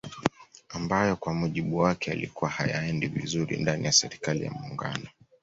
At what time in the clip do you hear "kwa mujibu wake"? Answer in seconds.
1.15-2.09